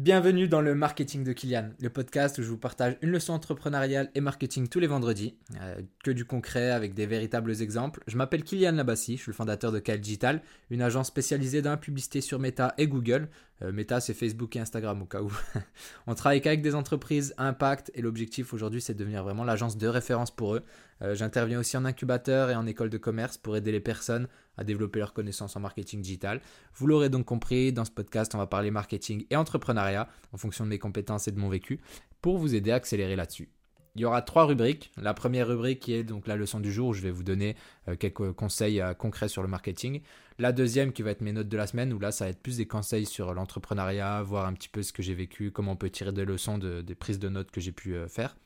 [0.00, 4.10] Bienvenue dans le Marketing de Kylian, le podcast où je vous partage une leçon entrepreneuriale
[4.14, 8.00] et marketing tous les vendredis, euh, que du concret avec des véritables exemples.
[8.06, 11.68] Je m'appelle Kylian Labassi, je suis le fondateur de KL Digital, une agence spécialisée dans
[11.68, 13.28] la publicité sur Meta et Google.
[13.60, 15.30] Euh, Meta, c'est Facebook et Instagram au cas où.
[16.06, 19.86] On travaille qu'avec des entreprises impact et l'objectif aujourd'hui, c'est de devenir vraiment l'agence de
[19.86, 20.62] référence pour eux.
[21.02, 24.28] Euh, j'interviens aussi en incubateur et en école de commerce pour aider les personnes
[24.60, 26.40] à développer leurs connaissances en marketing digital.
[26.74, 30.64] Vous l'aurez donc compris, dans ce podcast, on va parler marketing et entrepreneuriat en fonction
[30.64, 31.80] de mes compétences et de mon vécu
[32.20, 33.48] pour vous aider à accélérer là-dessus.
[33.96, 34.92] Il y aura trois rubriques.
[34.96, 37.56] La première rubrique qui est donc la leçon du jour où je vais vous donner
[37.88, 40.02] euh, quelques conseils euh, concrets sur le marketing.
[40.38, 42.40] La deuxième qui va être mes notes de la semaine où là ça va être
[42.40, 45.76] plus des conseils sur l'entrepreneuriat, voir un petit peu ce que j'ai vécu, comment on
[45.76, 48.36] peut tirer des leçons des prises de notes que j'ai pu faire.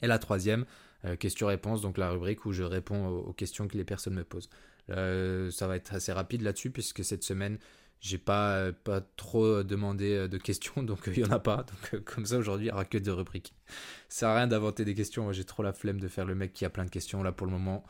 [0.00, 0.64] Et la troisième,
[1.04, 4.48] euh, questions-réponses, donc la rubrique où je réponds aux, questions que les personnes me posent.
[4.90, 7.58] Euh, ça va être assez rapide là-dessus puisque cette semaine,
[8.00, 11.64] j'ai pas, pas trop demandé euh, de questions, donc il n'y en a pas.
[11.92, 13.54] Donc comme ça, aujourd'hui, il n'y aura que deux rubriques.
[14.08, 15.32] Ça sert à rien d'inventer des questions.
[15.32, 17.46] J'ai trop la flemme de faire le mec qui a plein de questions là pour
[17.46, 17.84] le moment.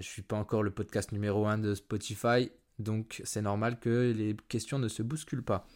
[0.00, 4.36] je suis pas encore le podcast numéro 1 de Spotify, donc c'est normal que les
[4.48, 5.66] questions ne se bousculent pas.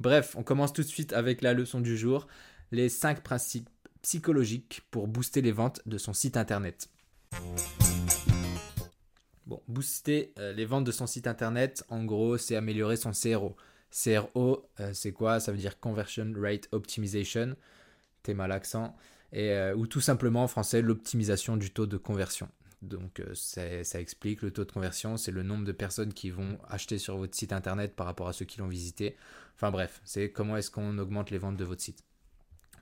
[0.00, 2.28] Bref, on commence tout de suite avec la leçon du jour.
[2.70, 3.68] Les 5 principes
[4.08, 6.88] psychologique pour booster les ventes de son site internet.
[9.44, 13.54] Bon, booster euh, les ventes de son site internet, en gros, c'est améliorer son CRO.
[13.90, 15.40] CRO, euh, c'est quoi?
[15.40, 17.54] Ça veut dire Conversion Rate Optimization.
[18.22, 18.96] T'es mal accent.
[19.30, 22.48] Et, euh, ou tout simplement en français, l'optimisation du taux de conversion.
[22.80, 26.96] Donc ça explique le taux de conversion, c'est le nombre de personnes qui vont acheter
[26.96, 29.16] sur votre site internet par rapport à ceux qui l'ont visité.
[29.56, 32.04] Enfin bref, c'est comment est-ce qu'on augmente les ventes de votre site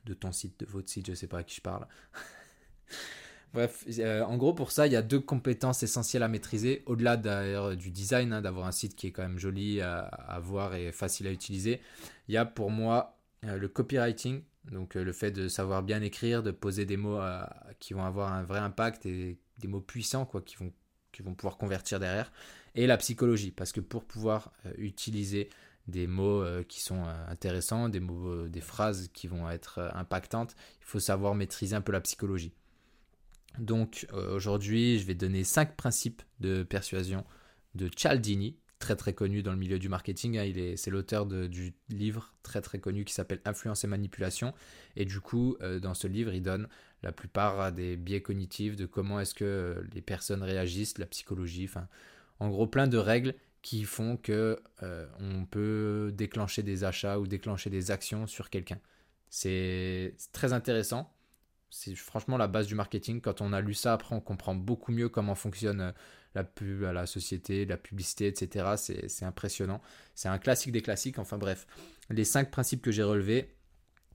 [0.07, 1.87] de ton site, de votre site, je ne sais pas à qui je parle.
[3.53, 7.17] Bref, euh, en gros, pour ça, il y a deux compétences essentielles à maîtriser, au-delà
[7.17, 10.93] d'ailleurs du design, hein, d'avoir un site qui est quand même joli à, voir et
[10.93, 11.81] facile à utiliser.
[12.29, 16.03] Il y a pour moi euh, le copywriting, donc euh, le fait de savoir bien
[16.03, 17.19] écrire, de poser des mots
[17.79, 20.73] qui vont avoir un vrai impact et des mots puissants quoi, qui, vont,
[21.13, 22.31] qui vont pouvoir convertir derrière,
[22.75, 25.49] et la psychologie, parce que pour pouvoir utiliser
[25.89, 29.91] des mots euh, qui sont euh, intéressants, des mots, euh, des phrases qui vont être
[29.95, 30.55] impactantes.
[30.81, 32.53] Il faut savoir maîtriser un peu la psychologie.
[33.59, 37.25] Donc aujourd'hui, je vais donner cinq principes de persuasion
[37.75, 40.37] de Cialdini, très très connu dans le milieu du marketing.
[40.37, 40.45] Hein.
[40.45, 44.53] Il est, c'est l'auteur du livre très très connu qui s'appelle Influence et manipulation.
[44.95, 46.69] Et du coup, dans ce livre, il donne
[47.03, 51.89] la plupart des biais cognitifs de comment est-ce que les personnes réagissent, la psychologie, enfin,
[52.41, 53.35] en gros plein de règles
[53.67, 58.79] qui font que euh, on peut déclencher des achats ou déclencher des actions sur quelqu'un.
[59.29, 61.13] C'est très intéressant.
[61.69, 63.21] C'est franchement la base du marketing.
[63.21, 65.91] Quand on a lu ça, après, on comprend beaucoup mieux comment fonctionne euh,
[66.37, 68.77] la pub, la société, la publicité, etc.
[68.77, 69.83] C'est impressionnant.
[70.15, 71.19] C'est un classique des classiques.
[71.19, 71.67] Enfin bref,
[72.09, 73.53] les cinq principes que j'ai relevés,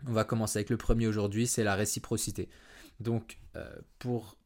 [0.07, 2.47] on va commencer avec le premier aujourd'hui, c'est la réciprocité.
[3.01, 3.69] Donc, euh,
[3.99, 4.37] pour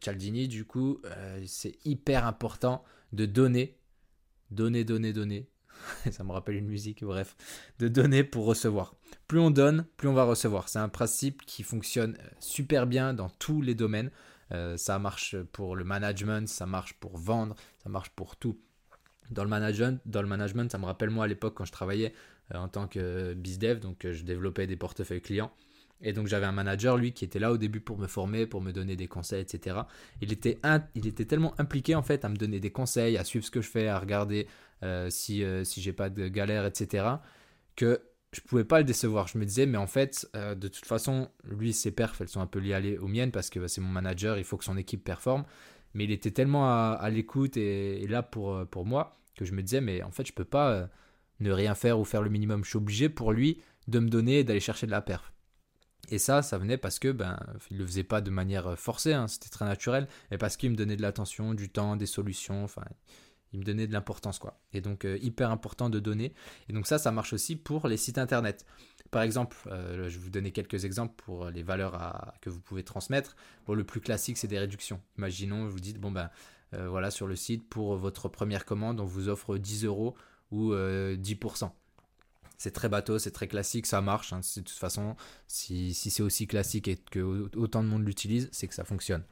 [0.00, 1.00] Cialdini, du coup,
[1.46, 2.82] c'est hyper important
[3.12, 3.78] de donner
[4.50, 5.48] donner, donner, donner.
[6.10, 7.36] ça me rappelle une musique, bref.
[7.78, 8.94] De donner pour recevoir.
[9.26, 10.68] Plus on donne, plus on va recevoir.
[10.68, 14.10] C'est un principe qui fonctionne euh, super bien dans tous les domaines.
[14.52, 18.58] Euh, ça marche pour le management, ça marche pour vendre, ça marche pour tout.
[19.30, 22.14] Dans le management, dans le management ça me rappelle moi à l'époque quand je travaillais
[22.54, 25.52] euh, en tant que bizdev, donc je développais des portefeuilles clients.
[26.00, 28.60] Et donc j'avais un manager, lui, qui était là au début pour me former, pour
[28.60, 29.78] me donner des conseils, etc.
[30.20, 30.58] Il était,
[30.94, 33.60] il était tellement impliqué en fait à me donner des conseils, à suivre ce que
[33.60, 34.46] je fais, à regarder
[34.84, 37.06] euh, si, euh, si j'ai pas de galère, etc.
[37.74, 38.00] que
[38.32, 39.26] je pouvais pas le décevoir.
[39.26, 42.40] Je me disais, mais en fait, euh, de toute façon, lui, ses perfs, elles sont
[42.40, 44.76] un peu liées aux miennes parce que bah, c'est mon manager, il faut que son
[44.76, 45.44] équipe performe.
[45.94, 49.80] Mais il était tellement à, l'écoute et, là pour, pour moi que je me disais,
[49.80, 50.88] mais en fait, je peux pas
[51.40, 52.62] ne rien faire ou faire le minimum.
[52.62, 55.32] Je suis obligé pour lui de me donner et d'aller chercher de la perf.
[56.08, 57.38] Et ça, ça venait parce que ben,
[57.70, 60.70] il le faisait pas de manière euh, forcée, hein, c'était très naturel, mais parce qu'il
[60.70, 62.82] me donnait de l'attention, du temps, des solutions, enfin,
[63.52, 64.58] il me donnait de l'importance quoi.
[64.72, 66.32] Et donc euh, hyper important de donner.
[66.68, 68.64] Et donc ça, ça marche aussi pour les sites internet.
[69.10, 72.84] Par exemple, euh, je vais vous donner quelques exemples pour les valeurs que vous pouvez
[72.84, 73.36] transmettre.
[73.66, 75.00] Bon, le plus classique, c'est des réductions.
[75.18, 76.30] Imaginons, vous dites bon ben
[76.72, 80.14] voilà sur le site pour votre première commande, on vous offre 10 euros
[80.50, 81.70] ou 10%
[82.58, 84.32] c'est très bateau, c'est très classique, ça marche.
[84.32, 84.40] Hein.
[84.40, 85.14] De toute façon,
[85.46, 87.20] si, c'est aussi classique et que
[87.56, 89.22] autant de monde l'utilise, c'est que ça fonctionne.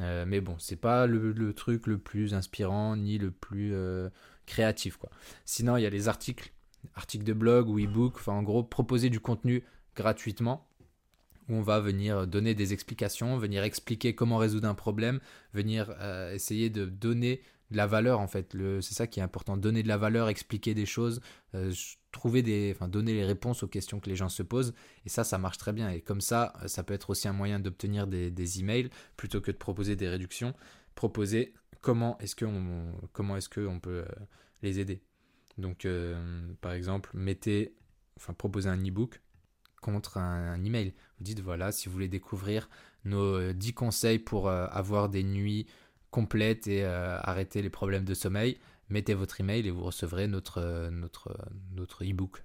[0.00, 4.10] Euh, mais bon, c'est pas le, truc le plus inspirant ni le plus euh,
[4.44, 4.98] créatif.
[4.98, 5.10] Quoi.
[5.46, 6.52] Sinon, il y a les articles,
[6.94, 9.64] articles de blog ou e-book, enfin en gros, proposer du contenu
[9.96, 10.68] gratuitement
[11.48, 15.20] où on va venir donner des explications, venir expliquer comment résoudre un problème,
[15.54, 17.40] venir euh, essayer de donner
[17.70, 18.54] de la valeur en fait.
[18.82, 21.20] C'est ça qui est important, donner de la valeur, expliquer des choses,
[22.16, 24.74] trouver des, enfin donner les réponses aux questions que les gens se posent.
[25.04, 25.90] Et ça, ça marche très bien.
[25.90, 29.56] Et comme ça, ça peut être aussi un moyen d'obtenir des, emails plutôt que de
[29.56, 30.54] proposer des réductions.
[30.94, 34.04] Proposer comment est-ce qu'on est-ce peut euh,
[34.62, 35.00] les aider.
[35.58, 37.74] Donc euh, par exemple, mettez,
[38.16, 39.20] enfin proposez un e-book
[39.80, 40.94] contre un, email.
[41.18, 42.68] Vous dites voilà, si vous voulez découvrir
[43.04, 45.66] nos 10 conseils pour avoir des nuits
[46.16, 50.58] complète et euh, arrêter les problèmes de sommeil, mettez votre email et vous recevrez notre,
[50.58, 51.36] euh, notre,
[51.74, 52.44] notre e-book,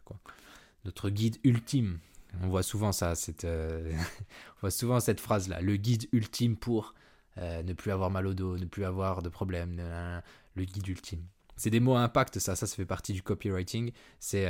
[0.86, 2.00] notre guide ultime.
[2.42, 3.92] On voit souvent ça, cette, euh,
[4.58, 6.94] on voit souvent cette phrase-là, le guide ultime pour
[7.38, 9.82] ne plus avoir mal au dos, ne plus avoir de problèmes,
[10.56, 11.24] le guide ultime.
[11.56, 13.92] C'est des mots à impact, ça, ça, fait partie du copywriting.
[14.20, 14.48] C'est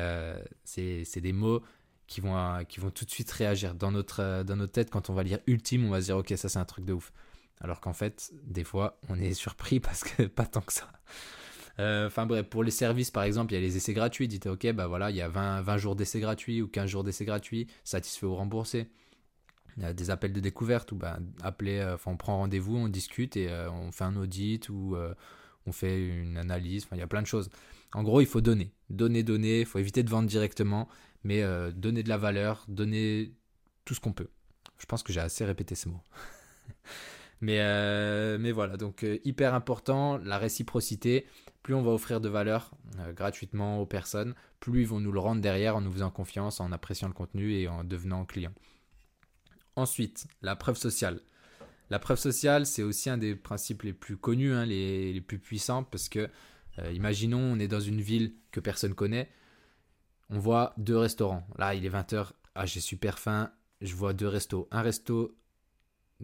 [0.65, 1.61] c'est des mots
[2.07, 3.73] qui vont, qui vont tout de suite réagir.
[3.75, 6.33] Dans notre, dans notre tête, quand on va lire ultime, on va se dire, ok,
[6.35, 7.13] ça c'est un truc de ouf.
[7.61, 10.91] Alors qu'en fait, des fois, on est surpris parce que pas tant que ça.
[11.79, 14.27] Euh, enfin bref, pour les services, par exemple, il y a les essais gratuits.
[14.27, 17.03] Dites, ok, bah voilà, il y a 20, 20 jours d'essais gratuits ou 15 jours
[17.03, 18.87] d'essais gratuits, satisfait ou remboursé.
[19.77, 22.89] Il y a des appels de découverte où bah, appeler, euh, on prend rendez-vous, on
[22.89, 24.95] discute et euh, on fait un audit ou
[25.65, 26.87] on fait une analyse.
[26.91, 27.49] Il y a plein de choses.
[27.93, 28.73] En gros, il faut donner.
[28.89, 29.61] Donner, donner.
[29.61, 30.87] Il faut éviter de vendre directement,
[31.23, 33.33] mais donner de la valeur, donner
[33.85, 34.29] tout ce qu'on peut.
[34.77, 36.01] Je pense que j'ai assez répété ces mots.
[37.41, 41.25] Mais, euh, mais voilà, donc euh, hyper important, la réciprocité.
[41.63, 45.19] Plus on va offrir de valeur euh, gratuitement aux personnes, plus ils vont nous le
[45.19, 48.53] rendre derrière en nous faisant confiance, en appréciant le contenu et en devenant client.
[49.75, 51.19] Ensuite, la preuve sociale.
[51.89, 55.39] La preuve sociale, c'est aussi un des principes les plus connus, hein, les, les, plus
[55.39, 56.29] puissants, parce que,
[56.93, 59.29] imaginons, on est dans une ville que personne connaît,
[60.29, 61.45] on voit deux restaurants.
[61.57, 63.51] Là, il est 20h, ah, j'ai super faim,
[63.81, 64.67] je vois deux restos.
[64.71, 65.35] Un resto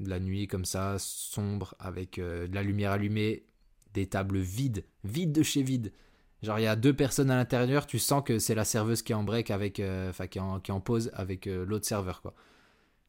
[0.05, 3.45] la nuit comme ça, sombre, avec euh, de la lumière allumée,
[3.93, 5.91] des tables vides, vides de chez vide.
[6.43, 9.11] Genre il y a deux personnes à l'intérieur, tu sens que c'est la serveuse qui
[9.11, 12.35] est en break avec, euh, enfin qui, est en pause avec euh, l'autre serveur quoi.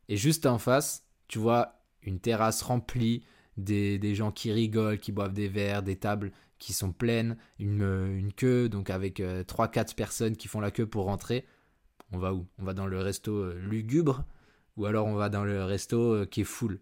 [0.08, 3.23] Et juste en face, tu vois une terrasse remplie,
[3.58, 7.82] des, des, gens qui rigolent, qui boivent des verres, des tables qui sont pleines, une,
[7.82, 11.44] une queue donc avec 3-4 personnes qui font la queue pour rentrer.
[12.12, 12.46] On va où?
[12.58, 14.25] On va dans le resto lugubre
[14.78, 16.80] ou alors on va dans le resto euh, qui est full.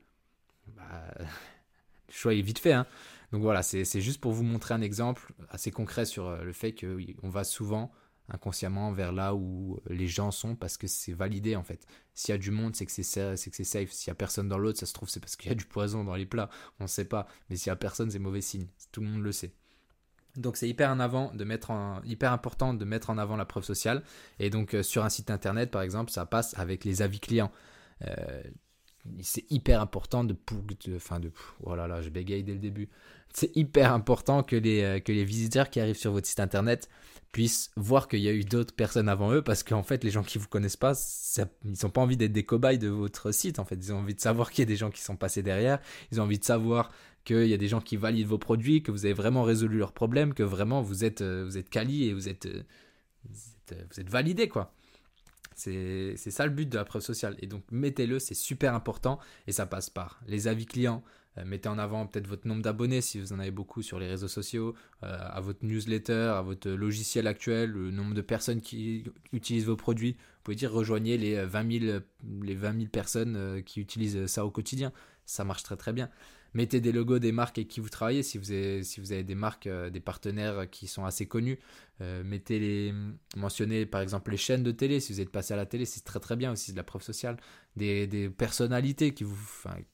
[0.76, 0.84] Bah,
[1.18, 2.74] le choix est vite fait.
[2.74, 2.86] Hein.
[3.32, 6.72] Donc voilà, c'est juste pour vous montrer un exemple assez concret sur euh, le fait
[6.72, 7.90] qu'on va souvent
[8.28, 11.86] inconsciemment vers là où les gens sont parce que c'est validé en fait.
[12.14, 13.90] S'il y a du monde, c'est que c'est safe.
[13.90, 15.64] S'il y a personne dans l'autre, ça se trouve c'est parce qu'il y a du
[15.64, 16.50] poison dans les plats.
[16.80, 17.26] On ne sait pas.
[17.48, 18.66] Mais s'il y a personne, c'est mauvais signe.
[18.92, 19.52] Tout le monde le sait.
[20.36, 20.94] Donc c'est hyper
[22.04, 24.02] hyper important de mettre en avant la preuve sociale.
[24.38, 27.52] Et donc euh, sur un site internet par exemple, ça passe avec les avis clients.
[28.02, 28.42] Euh,
[29.22, 31.32] c'est hyper important de, de, de,
[31.62, 32.88] oh là là, je bégaye dès le début.
[33.32, 36.88] C'est hyper important que les, euh, que les visiteurs qui arrivent sur votre site internet
[37.32, 40.22] puissent voir qu'il y a eu d'autres personnes avant eux parce qu'en fait, les gens
[40.22, 40.94] qui vous connaissent pas,
[41.64, 43.58] ils n'ont pas envie d'être des cobayes de votre site.
[43.58, 45.42] En fait, ils ont envie de savoir qu'il y a des gens qui sont passés
[45.42, 45.78] derrière.
[46.12, 46.90] Ils ont envie de savoir
[47.24, 49.92] qu'il y a des gens qui valident vos produits, que vous avez vraiment résolu leurs
[49.92, 52.48] problèmes, que vraiment vous êtes, euh, vous êtes quali et vous êtes,
[53.28, 53.38] vous
[53.68, 54.72] êtes, êtes validé quoi.
[55.56, 57.36] C'est ça le but de la preuve sociale.
[57.40, 61.02] Et donc mettez-le, c'est super important et ça passe par les avis clients.
[61.38, 64.06] Euh, mettez en avant peut-être votre nombre d'abonnés si vous en avez beaucoup sur les
[64.06, 69.04] réseaux sociaux, euh, à votre newsletter, à votre logiciel actuel, le nombre de personnes qui
[69.32, 70.12] utilisent vos produits.
[70.12, 72.00] Vous pouvez dire rejoignez les 20 000,
[72.42, 74.92] les 20 000 personnes euh, qui utilisent ça au quotidien.
[75.24, 76.08] Ça marche très très bien
[76.56, 78.22] mettez des logos des marques avec qui vous travaillez.
[78.22, 81.58] Si vous avez, des marques, euh, des partenaires qui sont assez connus,
[82.00, 82.94] euh, mettez les,
[83.36, 84.98] mentionnez par exemple les chaînes de télé.
[85.00, 87.02] Si vous êtes passé à la télé, c'est très très bien aussi de la preuve
[87.02, 87.36] sociale.
[87.76, 89.38] Des, personnalités qui vous,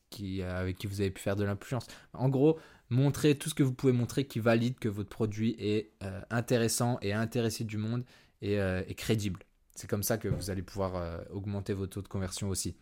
[0.09, 1.87] qui, avec qui vous avez pu faire de l'influence.
[2.13, 5.91] En gros, montrez tout ce que vous pouvez montrer qui valide que votre produit est
[6.05, 8.05] euh, intéressant et intéressé du monde
[8.45, 9.39] et crédible.
[9.77, 12.75] C'est comme ça que vous allez pouvoir augmenter vos taux de conversion aussi.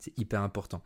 [0.00, 0.82] C'est hyper important.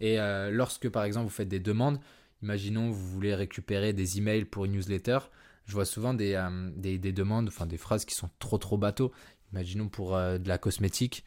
[0.00, 1.98] Et euh, lorsque, par exemple, vous faites des demandes,
[2.42, 5.18] imaginons vous voulez récupérer des emails pour une newsletter,
[5.66, 9.12] je vois souvent des, euh, des, demandes, enfin des phrases qui sont trop trop bateaux.
[9.52, 11.24] Imaginons pour euh, de la cosmétique,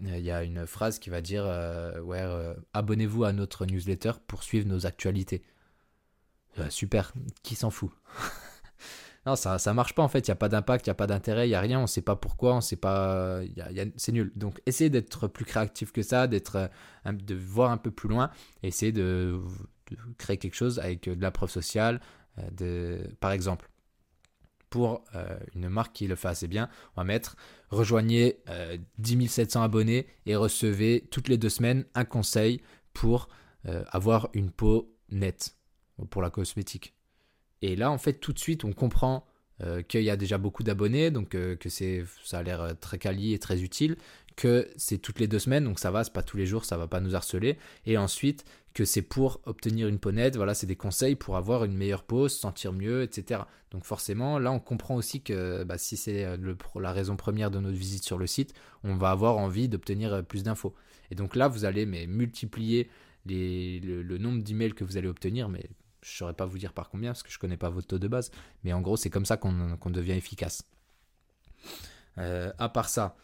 [0.00, 1.44] il y a une phrase qui va dire
[2.02, 2.24] ouais,
[2.72, 5.42] abonnez-vous à notre newsletter pour suivre nos actualités.
[6.70, 7.12] super,
[7.42, 7.90] qui s'en fout?
[9.24, 10.96] Non, ça ça marche pas en fait, il n'y a pas d'impact, il n'y a
[10.96, 13.40] pas d'intérêt, il n'y a rien, on ne sait pas pourquoi, on sait pas.
[13.96, 14.32] c'est nul.
[14.34, 18.30] Donc essayez d'être plus créatif que ça, d'être, euh, de voir un peu plus loin,
[18.64, 19.40] essayez de,
[20.18, 22.00] créer quelque chose avec euh, de la preuve sociale.
[22.38, 23.68] Euh, de, par exemple,
[24.70, 25.04] pour
[25.54, 27.36] une marque qui le fait assez bien, on va mettre
[27.68, 28.42] rejoignez
[28.96, 32.62] 10 700 abonnés et recevez toutes les deux semaines un conseil
[32.94, 33.28] pour
[33.66, 35.58] avoir une peau nette
[36.08, 36.94] pour la cosmétique
[37.62, 39.24] Et là, en fait, tout de suite, on comprend
[39.62, 43.32] euh, qu'il y a déjà beaucoup d'abonnés, donc euh, que ça a l'air très quali
[43.32, 43.96] et très utile,
[44.36, 46.76] que c'est toutes les deux semaines, donc ça va, c'est pas tous les jours, ça
[46.76, 47.58] va pas nous harceler.
[47.86, 51.64] Et ensuite, que c'est pour obtenir une peau nette, voilà, c'est des conseils pour avoir
[51.64, 53.42] une meilleure peau, se sentir mieux, etc.
[53.70, 56.26] Donc forcément, là, on comprend aussi que bah, si c'est
[56.74, 60.42] la raison première de notre visite sur le site, on va avoir envie d'obtenir plus
[60.42, 60.74] d'infos.
[61.10, 62.88] Et donc là, vous allez multiplier
[63.26, 65.68] le, nombre d'emails que vous allez obtenir, mais
[66.02, 67.86] je ne saurais pas vous dire par combien parce que je ne connais pas votre
[67.86, 68.30] taux de base.
[68.64, 70.64] Mais en gros, c'est comme ça qu'on devient efficace.
[72.18, 73.16] Euh, à part ça,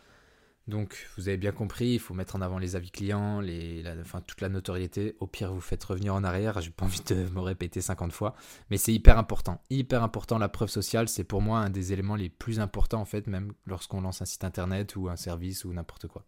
[0.68, 4.20] donc vous avez bien compris, il faut mettre en avant les avis clients, les, enfin,
[4.20, 5.16] toute la notoriété.
[5.18, 6.60] Au pire, vous faites revenir en arrière.
[6.60, 8.34] J'ai pas envie de me répéter 50 fois,
[8.70, 9.62] mais c'est hyper important.
[9.70, 11.08] Hyper important la preuve sociale.
[11.08, 14.26] C'est pour moi un des éléments les plus importants en fait, même lorsqu'on lance un
[14.26, 16.26] site internet ou un service ou n'importe quoi.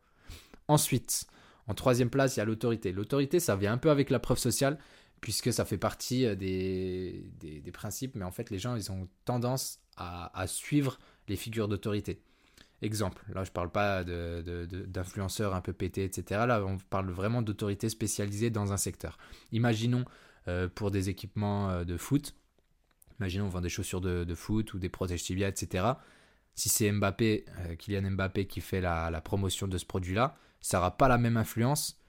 [0.69, 1.27] Ensuite,
[1.67, 2.93] en troisième place, il y a l'autorité.
[2.93, 4.79] L'autorité, ça vient un peu avec la preuve sociale,
[5.21, 9.09] puisque ça fait partie euh, des, des, principes, mais en fait, les gens, ils ont
[9.25, 10.99] tendance à, suivre
[11.29, 12.23] les figures d'autorité.
[12.81, 16.45] Exemple, là, je ne parle pas d'influenceurs un peu pétés, etc.
[16.47, 19.19] Là, on parle vraiment d'autorité spécialisée dans un secteur.
[19.53, 20.07] Imaginons
[20.49, 22.35] euh, pour des équipements euh, de foot,
[23.19, 25.85] imaginons on vend des chaussures de, foot ou des protèges tibia, etc.
[26.55, 27.45] Si c'est Mbappé,
[27.79, 32.01] Kylian Mbappé qui fait la promotion de ce produit-là, ça n'aura pas la même influence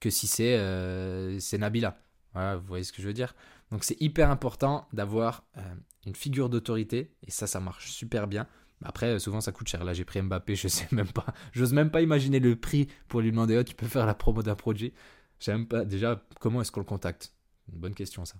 [0.00, 1.98] que si c'est euh, Nabila.
[2.34, 3.34] Vous voyez ce que je veux dire
[3.70, 5.74] Donc c'est hyper important d'avoir euh,
[6.06, 8.46] une figure d'autorité, et ça, ça marche super bien.
[8.82, 9.84] Après, souvent ça coûte cher.
[9.84, 11.26] Là, j'ai pris Mbappé, je sais même pas.
[11.52, 14.42] J'ose même pas imaginer le prix pour lui demander oh, tu peux faire la promo
[14.42, 14.92] d'un produit.
[15.38, 17.32] Je sais même pas déjà comment est-ce qu'on le contacte?
[17.72, 18.36] Une bonne question, ça.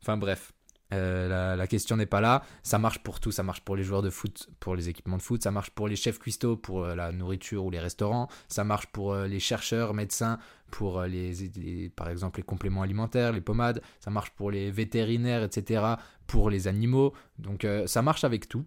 [0.00, 0.52] Enfin, bref.
[0.92, 2.42] Euh, la, question n'est pas là.
[2.62, 3.32] Ça marche pour tout.
[3.32, 5.42] Ça marche pour les joueurs de foot, pour les équipements de foot.
[5.42, 8.28] Ça marche pour les chefs cuistots, pour euh, la nourriture ou les restaurants.
[8.48, 10.38] Ça marche pour euh, les chercheurs, médecins,
[10.70, 13.82] pour les, par exemple les compléments alimentaires, les pommades.
[14.00, 15.84] Ça marche pour les vétérinaires, etc.
[16.26, 17.12] Pour les animaux.
[17.38, 18.64] Donc ça marche avec tout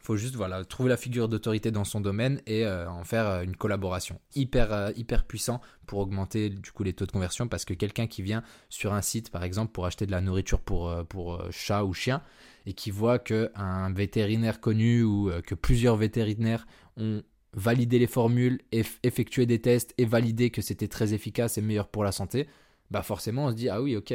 [0.00, 3.42] faut juste voilà, trouver la figure d'autorité dans son domaine et euh, en faire euh,
[3.42, 4.20] une collaboration.
[4.34, 8.06] Hyper, euh, hyper puissant pour augmenter du coup les taux de conversion parce que quelqu'un
[8.06, 11.84] qui vient sur un site par exemple pour acheter de la nourriture pour, pour chat
[11.84, 12.22] ou chien
[12.66, 17.22] et qui voit qu'un vétérinaire connu ou que plusieurs vétérinaires ont
[17.52, 22.02] validé les formules, effectué des tests et validé que c'était très efficace et meilleur pour
[22.02, 22.48] la santé,
[22.90, 24.14] bah forcément on se dit ah oui ok,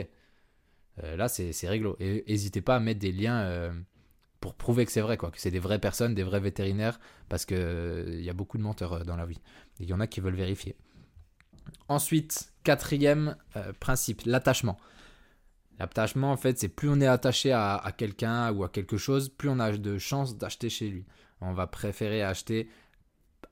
[0.97, 1.95] là c'est réglo.
[1.99, 3.71] Et n'hésitez pas à mettre des liens
[4.39, 7.45] pour prouver que c'est vrai, quoi, que c'est des vraies personnes, des vrais vétérinaires, parce
[7.45, 9.39] qu'il il y a beaucoup de menteurs euh, dans la vie.
[9.79, 10.75] Il y en a qui veulent vérifier.
[11.87, 14.77] Ensuite, quatrième euh, principe, l'attachement.
[15.79, 19.49] L'attachement, en fait, c'est plus on est attaché à, quelqu'un ou à quelque chose, plus
[19.49, 21.05] on a de chances d'acheter chez lui.
[21.41, 22.69] On va préférer acheter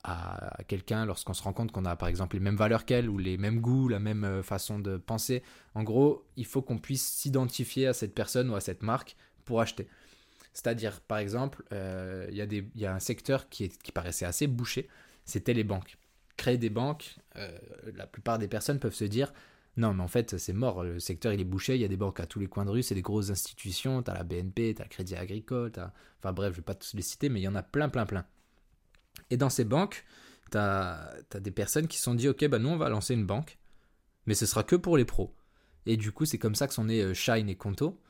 [0.04, 3.18] à quelqu'un lorsqu'on se rend compte qu'on a par exemple les mêmes valeurs qu'elle ou
[3.18, 5.42] les mêmes goûts, la même euh, façon de penser.
[5.74, 9.60] En gros, il faut qu'on puisse s'identifier à cette personne ou à cette marque pour
[9.60, 9.88] acheter.
[10.52, 14.88] C'est-à-dire, par exemple, euh, il y, a un secteur qui, paraissait assez bouché,
[15.24, 15.96] c'était les banques.
[16.36, 17.56] Créer des banques, euh,
[17.94, 19.32] la plupart des personnes peuvent se dire,
[19.76, 21.96] non, mais en fait, c'est mort, le secteur il est bouché, il y a des
[21.96, 24.74] banques à tous les coins de rue, c'est des grosses institutions, tu as la BNP,
[24.74, 25.70] tu as le Crédit Agricole,
[26.18, 27.88] enfin bref, je ne vais pas tous les citer, mais il y en a plein,
[27.88, 28.24] plein, plein.
[29.30, 30.04] Et dans ces banques,
[30.50, 33.26] tu as, des personnes qui se sont dit, ok, bah nous on va lancer une
[33.26, 33.58] banque,
[34.26, 35.32] mais ce sera que pour les pros.
[35.86, 38.00] Et du coup, c'est comme ça que sont nés euh, Shine et Conto.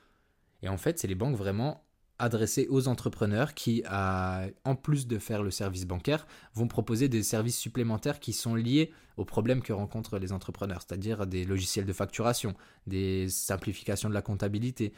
[0.63, 1.85] Et en fait, c'est les banques vraiment
[2.19, 7.59] adressé aux entrepreneurs qui, en plus de faire le service bancaire, vont proposer des services
[7.59, 12.55] supplémentaires qui sont liés aux problèmes que rencontrent les entrepreneurs, c'est-à-dire des logiciels de facturation,
[12.87, 14.93] des simplifications de la comptabilité,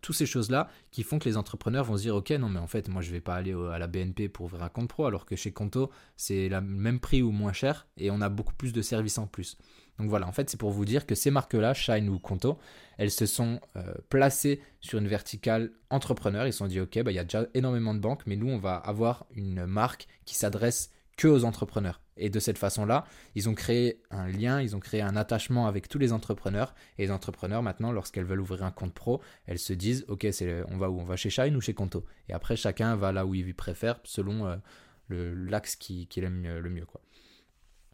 [0.00, 2.68] toutes ces choses-là qui font que les entrepreneurs vont se dire, ok, non mais en
[2.68, 5.26] fait, moi je vais pas aller à la BNP pour ouvrir un compte pro, alors
[5.26, 8.72] que chez Conto, c'est le même prix ou moins cher, et on a beaucoup plus
[8.72, 9.56] de services en plus.
[9.98, 12.58] Donc voilà, en fait, c'est pour vous dire que ces marques-là, Shine ou Conto,
[12.98, 16.46] elles se sont euh, placées sur une verticale entrepreneur.
[16.46, 18.48] Ils se sont dit, OK, bah, il y a déjà énormément de banques, mais nous,
[18.48, 22.00] on va avoir une marque qui s'adresse que aux entrepreneurs.
[22.16, 25.88] Et de cette façon-là, ils ont créé un lien, ils ont créé un attachement avec
[25.88, 26.74] tous les entrepreneurs.
[26.98, 30.62] Et les entrepreneurs, maintenant, lorsqu'elles veulent ouvrir un compte pro, elles se disent, OK, c'est
[30.68, 31.00] on va où?
[31.00, 32.04] On va chez Shine ou chez Conto?
[32.28, 36.70] Et après, chacun va là où il préfère, selon euh, l'axe qu'il qui aime le
[36.70, 36.86] mieux.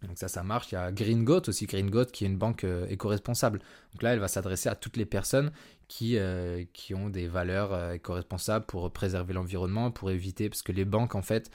[0.06, 0.70] Donc ça, ça marche.
[0.70, 3.58] Il y a Green Goat aussi, Green Goat qui est une banque euh, éco-responsable.
[3.92, 5.50] Donc là, elle va s'adresser à toutes les personnes
[5.88, 10.72] qui, euh, qui ont des valeurs euh, éco-responsables pour préserver l'environnement, pour éviter, parce que
[10.72, 11.50] les banques, en fait,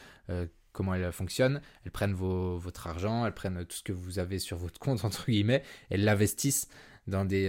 [0.71, 4.57] comment elles fonctionnent, elles prennent votre argent, elles prennent tout ce que vous avez sur
[4.57, 6.67] votre compte, entre guillemets, elles l'investissent
[7.07, 7.47] dans des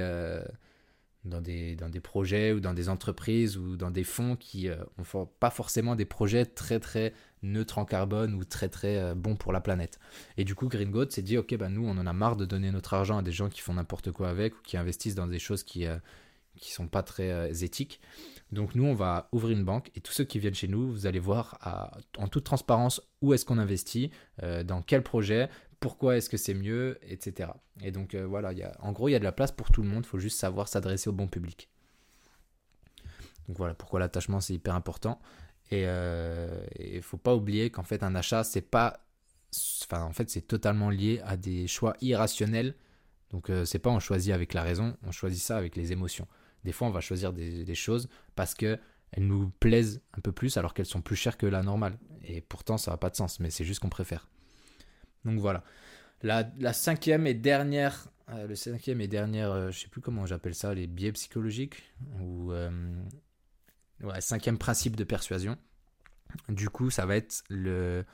[1.24, 5.26] dans des, dans des projets ou dans des entreprises ou dans des fonds qui n'ont
[5.40, 9.52] pas forcément des projets très très neutres en carbone ou très très euh, bons pour
[9.52, 9.98] la planète.
[10.36, 12.44] Et du coup, Green Goat s'est dit, ok, bah, nous on en a marre de
[12.44, 15.26] donner notre argent à des gens qui font n'importe quoi avec ou qui investissent dans
[15.26, 15.96] des choses qui, euh,
[16.56, 18.00] qui sont pas très éthiques.
[18.52, 21.06] Donc nous, on va ouvrir une banque et tous ceux qui viennent chez nous, vous
[21.06, 21.58] allez voir
[22.18, 24.12] en toute transparence où est-ce qu'on investit,
[24.64, 25.48] dans quel projet,
[25.80, 27.50] pourquoi est-ce que c'est mieux, etc.
[27.82, 30.04] Et donc voilà, en gros, il y a de la place pour tout le monde,
[30.04, 31.68] il faut juste savoir s'adresser au bon public.
[33.48, 35.20] Donc voilà pourquoi l'attachement c'est hyper important.
[35.82, 39.04] Et il ne faut pas oublier qu'en fait un achat c'est pas
[39.92, 42.74] en fait c'est totalement lié à des choix irrationnels.
[43.30, 46.26] Donc euh, c'est pas on choisit avec la raison, on choisit ça avec les émotions.
[46.64, 48.78] Des fois on va choisir des, choses parce que
[49.12, 51.98] elles nous plaisent un peu plus alors qu'elles sont plus chères que la normale.
[52.24, 54.28] Et pourtant ça n'a pas de sens, mais c'est juste qu'on préfère.
[55.24, 55.62] Donc voilà.
[56.22, 60.54] La, cinquième et dernière, euh, le cinquième et dernière, euh, je sais plus comment j'appelle
[60.54, 61.82] ça, les biais psychologiques
[62.18, 62.50] ou
[64.02, 65.56] ouais, cinquième principe de persuasion.
[66.48, 68.04] Du coup, ça va être le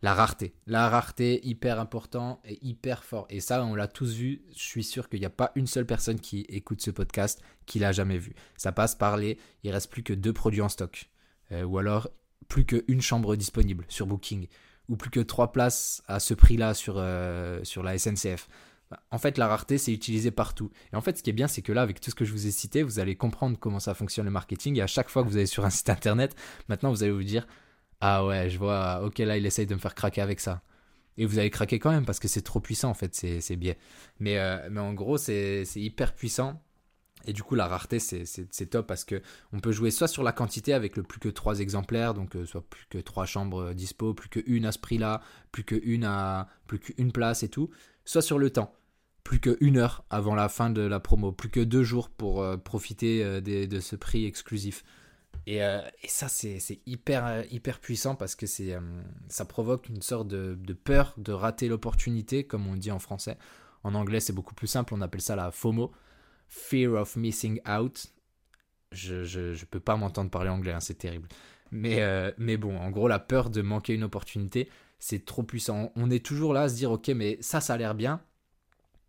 [0.00, 0.54] la rareté.
[0.66, 3.26] La rareté, hyper important et hyper fort.
[3.30, 4.42] Et ça, on l'a tous vu.
[4.52, 7.80] Je suis sûr qu'il n'y a pas une seule personne qui écoute ce podcast qui
[7.80, 8.34] l'a jamais vu.
[8.56, 9.38] Ça passe par les.
[9.64, 11.10] Il reste plus que deux produits en stock.
[11.50, 12.08] Euh, ou alors
[12.48, 14.46] plus qu'une chambre disponible sur Booking.
[14.88, 18.48] Ou plus que trois places à ce prix-là sur, euh, sur la SNCF.
[19.10, 20.70] En fait, la rareté, c'est utilisé partout.
[20.92, 22.32] Et en fait, ce qui est bien, c'est que là, avec tout ce que je
[22.32, 24.78] vous ai cité, vous allez comprendre comment ça fonctionne le marketing.
[24.78, 26.34] Et à chaque fois que vous allez sur un site internet,
[26.68, 27.46] maintenant, vous allez vous dire
[28.00, 30.62] ah ouais, je vois, ok, là, il essaye de me faire craquer avec ça.
[31.16, 33.76] Et vous allez craquer quand même parce que c'est trop puissant en fait, c'est biais.
[34.20, 36.62] Mais, euh, mais en gros, c'est hyper puissant.
[37.26, 39.20] Et du coup, la rareté, c'est top parce que
[39.52, 42.46] on peut jouer soit sur la quantité avec le plus que 3 exemplaires, donc euh,
[42.46, 46.78] soit plus que 3 chambres dispo, plus qu'une à ce prix-là, plus qu'une à plus
[46.78, 47.70] qu'une place et tout,
[48.04, 48.77] soit sur le temps,
[49.28, 52.56] plus qu'une heure avant la fin de la promo, plus que deux jours pour euh,
[52.56, 54.84] profiter de ce prix exclusif.
[55.48, 58.80] Euh, et, ça, c'est hyper, euh, puissant parce que euh,
[59.28, 63.38] ça provoque une sorte de, peur de rater l'opportunité, comme on dit en français.
[63.84, 65.92] En anglais, c'est beaucoup plus simple, on appelle ça la FOMO,
[66.48, 68.06] Fear of Missing Out.
[68.92, 69.16] Je
[69.50, 71.28] ne peux pas m'entendre parler anglais, hein, c'est terrible.
[71.70, 72.00] Mais,
[72.38, 75.92] mais bon, en gros, la peur de manquer une opportunité, c'est trop puissant.
[75.96, 78.20] On est toujours là à se dire, ok, mais ça, ça a l'air bien,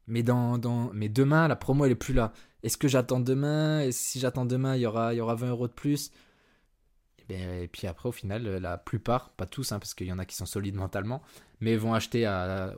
[0.09, 2.33] mais, demain, la promo, elle est plus là.
[2.63, 3.81] Est-ce que j'attends demain?
[3.81, 6.11] Et si j'attends demain, il y aura, il y aura 20 euros de plus?
[7.29, 10.19] Ben, et, puis après, au final, la plupart, pas tous, hein, parce qu'il y en
[10.19, 11.21] a qui sont solides mentalement,
[11.61, 12.73] mais vont acheter à,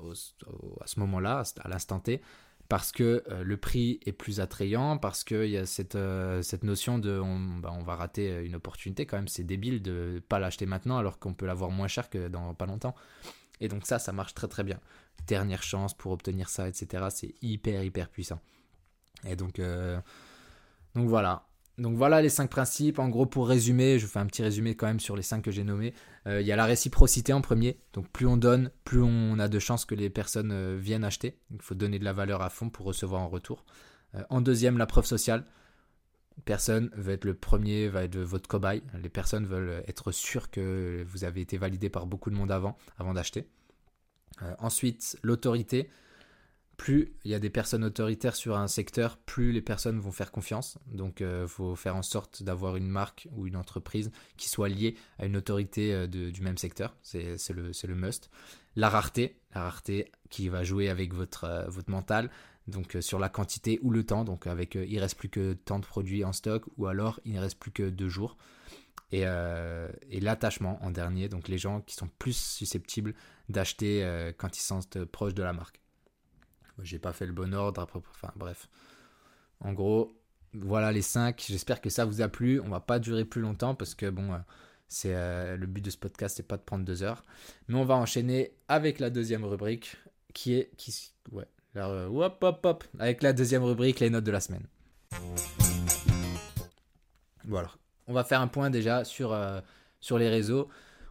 [0.86, 2.22] ce moment-là, à l'instant T,
[2.67, 7.00] parce que euh, le prix est plus attrayant, parce qu'il y a cette, euh, notion
[7.00, 10.39] de on, bah, on, va rater une opportunité quand même, c'est débile de ne pas
[10.39, 12.96] l'acheter maintenant alors qu'on peut l'avoir moins cher que dans pas longtemps.
[13.62, 14.80] Et donc ça, ça marche très très bien.
[15.28, 17.06] Dernière chance pour obtenir ça, etc.
[17.10, 18.41] C'est hyper hyper puissant.
[19.26, 20.00] Et donc, euh,
[20.95, 21.47] donc voilà.
[21.78, 23.00] Donc voilà les cinq principes.
[23.00, 25.52] En gros, pour résumer, je fais un petit résumé quand même sur les cinq que
[25.52, 25.93] j'ai nommés.
[26.28, 27.80] Euh, il y a la réciprocité en premier.
[27.93, 31.39] Donc plus on donne, plus on a de chances que les personnes euh, viennent acheter.
[31.52, 33.63] il faut donner de la valeur à fond pour recevoir en retour.
[34.30, 35.45] en deuxième, la preuve sociale.
[36.46, 38.82] Personne veut être le premier, va être votre cobaye.
[39.02, 42.78] Les personnes veulent être sûres que vous avez été validé par beaucoup de monde avant,
[42.98, 43.48] avant d'acheter.
[44.60, 45.89] ensuite, l'autorité
[46.82, 50.32] plus il y a des personnes autoritaires sur un secteur, plus les personnes vont faire
[50.32, 50.80] confiance.
[50.88, 54.67] Donc il euh, faut faire en sorte d'avoir une marque ou une entreprise qui soit
[54.67, 56.96] liée à une autorité euh, du même secteur.
[57.04, 58.32] C'est le, must.
[58.76, 62.32] La rareté, la rareté qui va jouer avec votre, euh, votre mental.
[62.67, 64.24] Donc sur la quantité ou le temps.
[64.24, 67.39] Donc avec il reste plus que tant de produits en stock ou alors il ne
[67.39, 68.38] reste plus que deux jours.
[69.13, 73.13] Et, et l'attachement en dernier, donc les gens qui sont plus susceptibles
[73.50, 74.80] d'acheter quand ils sont
[75.12, 75.82] proches de la marque.
[76.84, 77.86] J'ai pas fait le bon ordre.
[77.93, 78.69] Enfin bref.
[79.60, 80.12] En gros,
[80.54, 81.43] voilà les 5.
[81.47, 82.60] J'espère que ça vous a plu.
[82.60, 84.38] On va pas durer plus longtemps parce que bon, euh,
[84.88, 87.24] c'est euh, le but de ce podcast, c'est pas de prendre deux heures.
[87.67, 89.97] Mais on va enchaîner avec la deuxième rubrique
[90.34, 91.47] qui est qui ouais.
[91.77, 94.65] Euh, hop hop hop avec la deuxième rubrique les notes de la semaine.
[97.45, 97.69] Voilà.
[98.07, 99.38] On va faire un point déjà sur,
[99.99, 100.67] sur les réseaux.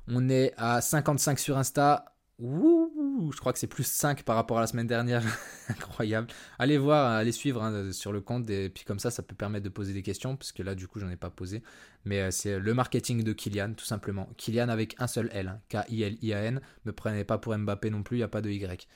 [0.07, 2.90] On est à 55 sur Insta, Ouh,
[3.33, 5.23] je crois que c'est plus 5 par rapport à la semaine dernière?
[5.69, 6.29] Incroyable.
[6.59, 8.49] Allez voir, allez suivre hein, sur le compte.
[8.51, 10.37] Et puis comme ça, ça peut permettre de poser des questions.
[10.37, 11.63] Parce que là, du coup, j'en ai pas posé.
[12.05, 14.29] Mais euh, c'est le marketing de Kylian, tout simplement.
[14.37, 15.49] Kylian avec un seul L.
[15.49, 15.61] Hein.
[15.69, 16.61] K-I-L-I-A-N.
[16.85, 18.89] Ne prenez pas pour Mbappé non plus, il n'y a pas de Y.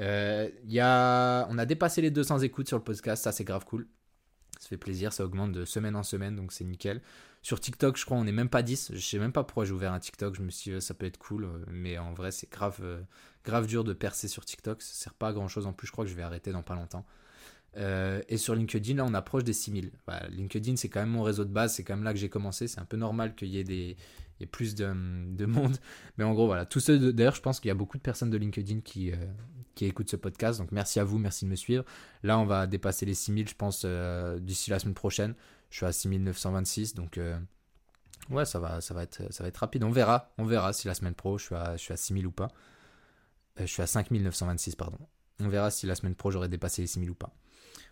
[0.00, 0.80] Euh, y.
[0.80, 3.24] On a dépassé les 200 écoutes sur le podcast.
[3.24, 3.86] Ça, c'est grave cool.
[4.58, 5.12] Ça fait plaisir.
[5.12, 6.36] Ça augmente de semaine en semaine.
[6.36, 7.00] Donc c'est nickel.
[7.42, 8.92] Sur TikTok, je crois, on n'est même pas 10.
[8.94, 10.34] Je sais même pas pourquoi j'ai ouvert un TikTok.
[10.34, 11.44] Je me suis dit, euh, ça peut être cool.
[11.44, 13.00] Euh, mais en vrai, c'est grave, euh,
[13.44, 14.82] grave dur de percer sur TikTok.
[14.82, 15.86] Ça sert pas à grand chose en plus.
[15.86, 17.06] Je crois que je vais arrêter dans pas longtemps.
[17.76, 19.92] et sur LinkedIn, là, on approche des 6000.
[20.30, 21.74] LinkedIn, c'est quand même mon réseau de base.
[21.74, 22.66] C'est quand même là que j'ai commencé.
[22.66, 23.96] C'est un peu normal qu'il y ait des.
[24.50, 24.92] plus de,
[25.46, 25.76] monde.
[26.16, 26.66] Mais en gros, voilà.
[26.66, 29.12] Tous ceux D'ailleurs, je pense qu'il y a beaucoup de personnes de LinkedIn qui,
[29.78, 30.58] qui ce podcast.
[30.58, 31.84] Donc merci à vous, merci de me suivre.
[32.22, 35.34] Là, on va dépasser les 6000, je pense, euh, d'ici la semaine prochaine.
[35.70, 37.38] Je suis à 6926, donc euh,
[38.30, 39.84] ouais, ça va, ça, va être, ça va être rapide.
[39.84, 42.26] On verra, on verra si la semaine pro, je suis à, je suis à 6000
[42.26, 42.48] ou pas.
[43.58, 44.98] je suis à 5926, pardon.
[45.40, 47.32] On verra si la semaine pro, j'aurai dépassé les 6000 ou pas.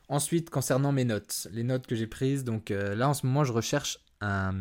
[0.09, 3.53] Ensuite, concernant mes notes, les notes que j'ai prises, donc là en ce moment, je
[3.53, 4.53] recherche un,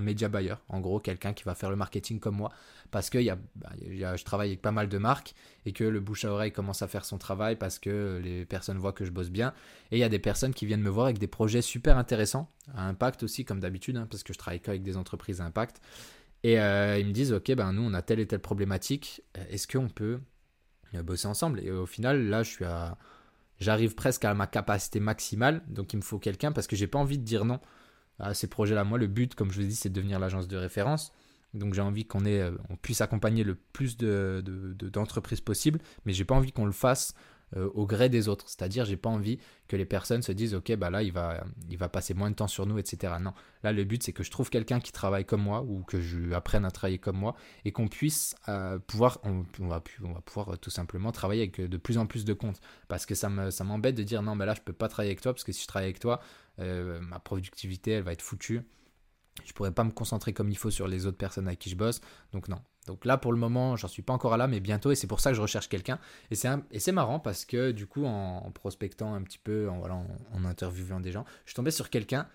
[0.00, 2.50] media buyer, en gros quelqu'un qui va faire le marketing comme moi,
[2.90, 5.34] parce que y bah, y a, je travaille avec pas mal de marques
[5.66, 8.78] et que le bouche à oreille commence à faire son travail parce que les personnes
[8.78, 9.52] voient que je bosse bien,
[9.90, 12.50] et il y a des personnes qui viennent me voir avec des projets super intéressants,
[12.74, 15.80] à impact aussi comme d'habitude, hein, parce que je travaille qu'avec des entreprises à impact,
[16.42, 19.68] et euh, ils me disent, ok, ben nous on a telle et telle problématique, est-ce
[19.68, 20.20] qu'on peut
[20.94, 21.60] euh, bosser ensemble?
[21.60, 22.96] Et au final, là je suis à...
[23.60, 26.98] J'arrive presque à ma capacité maximale, donc il me faut quelqu'un parce que j'ai pas
[26.98, 27.60] envie de dire non
[28.22, 28.84] à ces projets-là.
[28.84, 31.12] Moi, le but, comme je vous ai dit, c'est de devenir l'agence de référence.
[31.54, 34.42] Donc j'ai envie qu'on ait, euh, on puisse accompagner le plus de,
[34.80, 37.14] d'entreprises de, possible, mais j'ai pas envie qu'on le fasse
[37.56, 38.48] euh, au gré des autres.
[38.48, 41.76] C'est-à-dire, j'ai pas envie que les personnes se disent, ok, bah là, il va, il
[41.76, 43.14] va passer moins de temps sur nous, etc.
[43.20, 46.00] Non, là, le but, c'est que je trouve quelqu'un qui travaille comme moi ou que
[46.00, 47.34] je apprenne à travailler comme moi
[47.66, 51.76] et qu'on puisse euh, pouvoir, on, va, on va pouvoir tout simplement travailler avec de
[51.76, 52.62] plus en plus de comptes.
[52.88, 55.10] Parce que ça, me, ça m'embête de dire, non, mais là, je peux pas travailler
[55.10, 56.20] avec toi parce que si je travaille avec toi,
[56.58, 58.62] euh, ma productivité, elle va être foutue.
[59.44, 61.76] Je pourrais pas me concentrer comme il faut sur les autres personnes avec qui je
[61.76, 62.00] bosse.
[62.32, 62.60] Donc non.
[62.86, 65.20] Donc là, pour le moment, j'en suis pas encore là, mais bientôt, et c'est pour
[65.20, 65.98] ça que je recherche quelqu'un.
[66.30, 70.44] Et c'est, et c'est marrant parce que du coup, en, prospectant un petit peu, en,
[70.44, 72.28] interviewant des gens, je suis tombé sur quelqu'un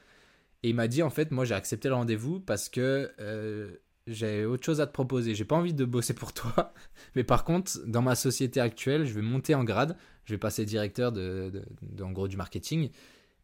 [0.63, 3.75] et il m'a dit en fait, moi j'ai accepté le rendez-vous parce que euh,
[4.07, 5.35] j'ai autre chose à te proposer.
[5.35, 6.73] J'ai pas envie de bosser pour toi,
[7.15, 10.65] mais par contre, dans ma société actuelle, je vais monter en grade, je vais passer
[10.65, 11.51] directeur de,
[11.81, 12.89] de en gros du marketing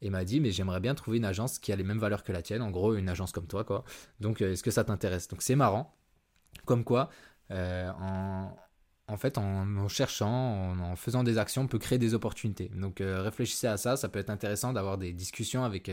[0.04, 2.32] et m'a dit mais j'aimerais bien trouver une agence qui a les mêmes valeurs que
[2.32, 3.84] la tienne, en gros une agence comme toi quoi.
[4.20, 5.28] Donc euh, est-ce que ça t'intéresse?
[5.30, 5.96] Donc c'est marrant,
[6.66, 7.10] comme quoi
[7.52, 8.56] euh, en,
[9.08, 12.70] en, fait en, cherchant, en, faisant des actions, on peut créer des opportunités.
[12.76, 15.90] Donc euh, réfléchissez à ça, ça peut être intéressant d'avoir des discussions avec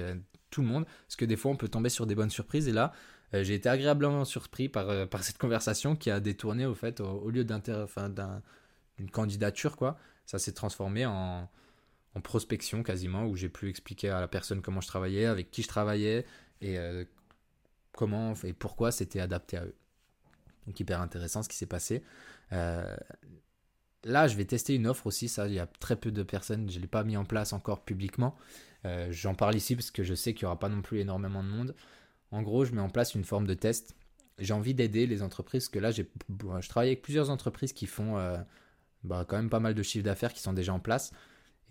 [0.51, 2.69] tout le monde, parce que des fois on peut tomber sur des bonnes surprises.
[2.69, 2.93] Et là
[3.33, 7.45] j'ai été agréablement surpris par, par cette conversation qui a détourné au fait au, lieu
[7.45, 7.61] d'un,
[8.99, 11.49] d'une candidature quoi, ça s'est transformé en
[12.15, 15.63] en prospection quasiment, où j'ai pu expliquer à la personne comment je travaillais, avec qui
[15.63, 16.25] je travaillais,
[16.61, 17.05] et euh,
[17.93, 19.75] comment et pourquoi c'était adapté à eux.
[20.67, 22.03] Donc hyper intéressant ce qui s'est passé.
[22.53, 22.97] Euh,
[24.05, 26.69] là, je vais tester une offre aussi, ça, il y a très peu de personnes,
[26.69, 28.37] je ne l'ai pas mis en place encore publiquement.
[28.87, 31.45] Euh, j'en parle ici parce que je sais qu'il n'y aura pas non plus énormément
[31.45, 31.75] de monde.
[32.33, 33.95] En gros, je mets en place une forme de test.
[34.39, 36.03] J'ai envie d'aider les entreprises, que là, je
[36.69, 38.17] travaille avec plusieurs entreprises qui font
[39.05, 41.13] bah, quand même pas mal de chiffres d'affaires qui sont déjà en place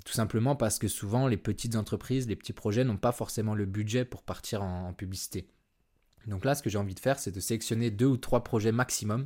[0.05, 3.65] tout simplement parce que souvent les petites entreprises, les petits projets n'ont pas forcément le
[3.65, 5.47] budget pour partir en, publicité.
[6.27, 8.71] Donc là, ce que j'ai envie de faire, c'est de sélectionner deux ou trois projets
[8.71, 9.25] maximum,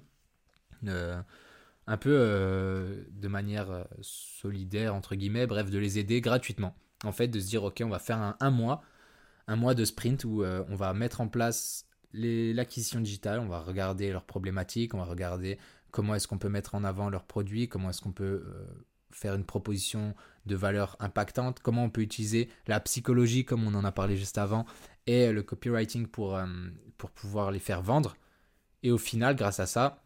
[0.88, 1.21] euh,
[1.88, 6.75] un peu euh, de manière euh, solidaire, entre guillemets, bref, de les aider gratuitement.
[7.03, 8.81] En fait, de se dire, ok, on va faire un, mois,
[9.47, 14.12] un mois de sprint où on va mettre en place l'acquisition digitale, on va regarder
[14.12, 15.57] leurs problématiques, on va regarder
[15.91, 18.45] comment est-ce qu'on peut mettre en avant leurs produits, comment est-ce qu'on peut
[19.15, 23.86] faire une proposition de valeur impactante, comment on peut utiliser la psychologie comme on en
[23.86, 24.65] a parlé juste avant
[25.08, 26.45] et le copywriting pour, euh,
[26.97, 28.15] pour pouvoir les faire vendre.
[28.84, 30.04] Et au final, grâce à ça,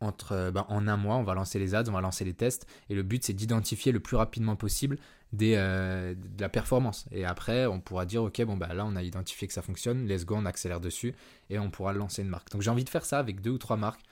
[0.00, 2.34] entre, euh, ben, en un mois, on va lancer les ads, on va lancer les
[2.34, 2.66] tests.
[2.88, 4.98] Et le but, c'est d'identifier le plus rapidement possible
[5.32, 7.06] des, euh, de la performance.
[7.10, 10.06] Et après, on pourra dire, OK, bon, bah, là, on a identifié que ça fonctionne,
[10.06, 11.14] let's go, on accélère dessus
[11.50, 12.50] et on pourra lancer une marque.
[12.50, 14.02] Donc j'ai envie de faire ça avec deux ou trois marques.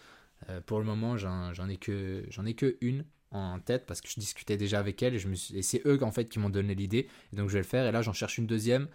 [0.67, 4.79] pour le moment, j'en ai, ai que une en tête parce que je discutais déjà
[4.79, 7.09] avec elle et, c'est eux en fait qui m'ont donné l'idée.
[7.33, 7.87] Et donc je vais le faire.
[7.87, 8.89] Et là j'en cherche une deuxième.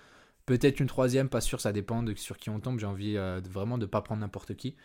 [0.46, 2.80] Peut-être une troisième pas sûr ça dépend de sur qui on tombe.
[2.80, 4.76] J'ai envie euh, de, vraiment de pas prendre n'importe qui.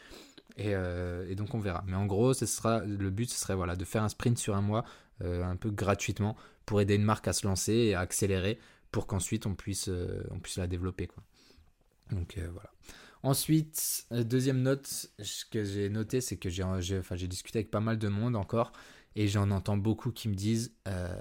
[0.56, 1.84] Et, euh, donc on verra.
[1.86, 4.54] Mais en gros ce sera le but ce serait voilà de faire un sprint sur
[4.54, 4.84] un mois
[5.22, 8.58] euh, un peu gratuitement pour aider une marque à se lancer et à accélérer
[8.90, 9.90] pour qu'ensuite on puisse
[10.30, 11.22] on puisse la développer quoi.
[12.10, 12.70] Donc voilà.
[13.24, 15.10] Ensuite, deuxième note
[15.50, 16.48] que j'ai noté, c'est que
[16.98, 18.72] enfin, j'ai discuté avec pas mal de monde encore,
[19.18, 21.20] et j'en entends beaucoup qui me disent euh,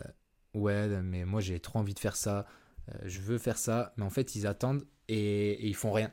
[0.54, 2.46] Ouais, mais moi j'ai trop envie de faire ça,
[2.90, 6.12] euh, je veux faire ça, mais en fait ils attendent et, ils font rien.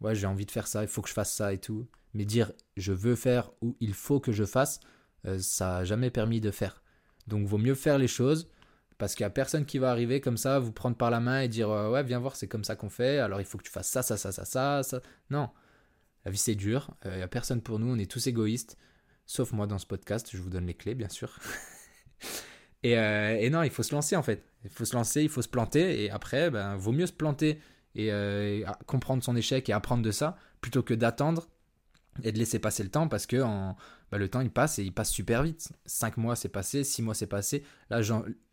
[0.00, 1.88] Ouais, j'ai envie de faire ça, il faut que je fasse ça et tout.
[2.12, 4.78] Mais dire je veux faire ou il faut que je fasse,
[5.24, 6.82] euh, ça n'a jamais permis de faire.
[7.28, 8.50] Donc vaut mieux faire les choses
[8.98, 11.40] parce qu'il n'y a personne qui va arriver comme ça, vous prendre par la main
[11.40, 13.72] et dire ouais, viens voir, c'est comme ça qu'on fait, alors il faut que tu
[13.72, 14.82] fasses ça, ça, ça, ça, ça.
[14.82, 15.00] ça.
[15.30, 15.48] Non,
[16.26, 18.76] la vie c'est dur, il n'y a personne pour nous, on est tous égoïstes.
[19.26, 21.38] Sauf moi dans ce podcast, je vous donne les clés, bien sûr.
[22.84, 24.44] Euh, et, non, il faut se lancer en fait.
[24.62, 26.04] Il faut se lancer, il faut se planter.
[26.04, 27.58] Et après, ben, vaut mieux se planter
[27.96, 31.48] et, euh, comprendre son échec et apprendre de ça plutôt que d'attendre
[32.22, 33.76] et de laisser passer le temps parce que en,
[34.12, 35.72] bah, le temps il passe et il passe super vite.
[35.86, 37.64] 5 mois c'est passé, 6 mois c'est passé.
[37.90, 38.02] Là,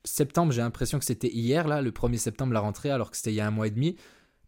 [0.04, 3.34] septembre, j'ai l'impression que c'était hier, là, le 1er septembre, la rentrée, alors que c'était
[3.34, 3.98] il y a un mois et demi.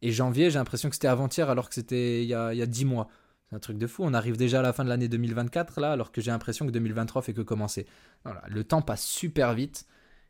[0.02, 2.64] Et janvier, j'ai l'impression que c'était avant-hier, alors que c'était il y a, il y
[2.64, 3.08] a 10 mois.
[3.56, 4.04] Un truc de fou.
[4.04, 6.72] On arrive déjà à la fin de l'année 2024, là, alors que j'ai l'impression que
[6.72, 7.88] 2023 fait que commencer.
[8.26, 9.88] Voilà, le temps passe super vite.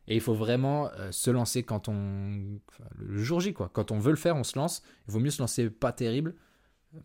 [0.08, 2.60] Et il faut vraiment euh, se lancer quand on.
[3.00, 3.72] le jour J, quoi.
[3.74, 4.84] Quand on veut le faire, on se lance.
[5.08, 6.36] Il vaut mieux se lancer pas terrible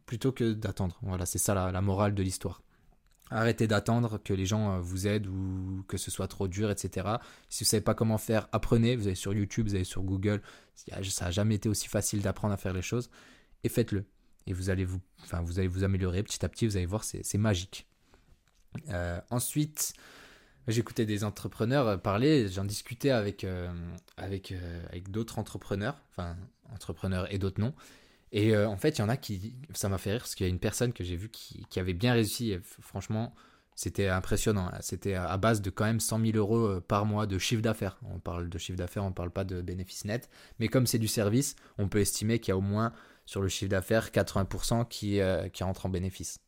[0.05, 0.99] plutôt que d'attendre.
[1.01, 2.63] Voilà, c'est ça la, morale de l'histoire.
[3.31, 7.09] Arrêtez d'attendre que les gens euh, vous aident ou que ce soit trop dur, etc.
[7.49, 8.95] Si vous savez pas comment faire, apprenez.
[8.95, 10.43] Vous allez sur YouTube, vous allez sur Google.
[10.75, 13.09] Ça n'a jamais été aussi facile d'apprendre à faire les choses.
[13.65, 14.05] Et faites-le.
[14.47, 16.67] Et vous allez vous, enfin, vous allez vous améliorer petit à petit.
[16.67, 17.87] Vous allez voir, c'est magique.
[18.89, 19.95] Euh, ensuite,
[20.69, 22.49] j'écoutais des entrepreneurs parler.
[22.49, 23.71] J'en discutais avec, euh,
[24.17, 24.55] avec,
[24.89, 26.37] avec d'autres entrepreneurs, enfin
[26.73, 27.75] entrepreneurs et d'autres non.
[28.33, 29.55] Et euh, en fait, il y en a qui.
[29.75, 31.81] Ça m'a fait rire parce qu'il y a une personne que j'ai vue qui, qui,
[31.81, 32.57] avait bien réussi.
[32.81, 33.35] franchement,
[33.75, 34.71] c'était impressionnant.
[34.81, 37.99] C'était à base de quand même 100 000 euros euh, par mois de chiffre d'affaires.
[38.05, 40.29] On parle de chiffre d'affaires, on ne parle pas de bénéfice net.
[40.59, 42.93] Mais comme c'est du service, on peut estimer qu'il y a au moins
[43.31, 46.41] sur le chiffre d'affaires 80% qui, euh, qui rentre en bénéfice.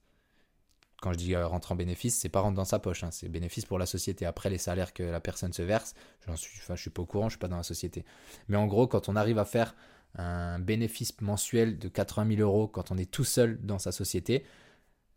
[1.01, 3.13] Quand je dis rentre en bénéfice, c'est pas rentre dans sa poche, hein.
[3.13, 4.27] c'est bénéfice pour la société.
[4.27, 5.95] Après, les salaires que la personne se verse,
[6.27, 8.05] j'en suis, je suis pas au courant, je suis pas dans la société.
[8.49, 9.77] Mais en gros, quand on arrive à faire
[10.17, 14.45] un bénéfice mensuel de 80 000 euros quand on est tout seul dans sa société,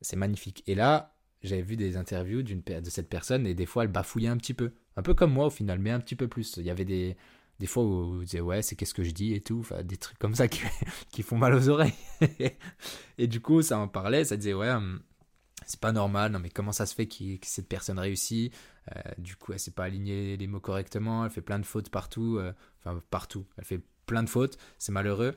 [0.01, 0.62] c'est magnifique.
[0.67, 4.38] Et là, j'avais vu des interviews de cette personne et des fois elle bafouillait un
[4.38, 4.73] petit peu.
[4.97, 6.58] Un peu comme moi au final, mais un petit peu plus.
[6.58, 7.17] Il y avait des,
[7.60, 9.98] des fois où vous disait ouais, c'est qu'est-ce que je dis et tout, enfin, des
[9.98, 10.62] trucs comme ça qui,
[11.12, 11.94] qui font mal aux oreilles.
[13.18, 15.02] et du coup, ça en parlait, ça disait ouais, hum,
[15.65, 18.54] c'est pas normal, non mais comment ça se fait que cette personne réussit?
[18.96, 21.89] Euh, Du coup, elle sait pas aligner les mots correctement, elle fait plein de fautes
[21.89, 25.36] partout, euh, enfin partout, elle fait plein de fautes, c'est malheureux.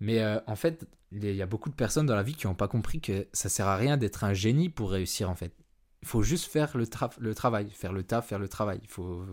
[0.00, 2.54] Mais euh, en fait, il y a beaucoup de personnes dans la vie qui n'ont
[2.54, 5.54] pas compris que ça sert à rien d'être un génie pour réussir en fait.
[6.02, 6.84] Il faut juste faire le,
[7.20, 8.80] le travail, faire le taf, faire le travail.
[8.82, 9.24] Il faut